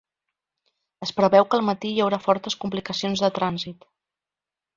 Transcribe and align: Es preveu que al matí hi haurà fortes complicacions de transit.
Es 1.07 1.11
preveu 1.19 1.45
que 1.51 1.57
al 1.59 1.65
matí 1.67 1.91
hi 1.97 2.01
haurà 2.07 2.19
fortes 2.25 2.57
complicacions 2.65 3.23
de 3.27 3.31
transit. 3.37 3.87